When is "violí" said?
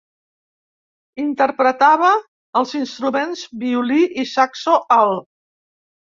3.65-3.99